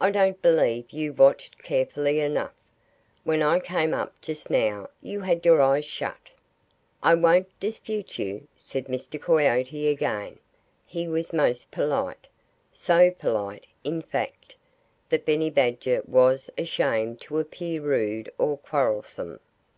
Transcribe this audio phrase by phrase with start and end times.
[0.00, 2.54] I don't believe you watched carefully enough.
[3.24, 6.30] When I came up just now you had your eyes shut."
[7.02, 9.20] "I won't dispute you," said Mr.
[9.20, 10.38] Coyote again.
[10.86, 12.28] He was most polite
[12.72, 14.56] so polite, in fact,
[15.10, 19.38] that Benny Badger was ashamed to appear rude or quarrelsome.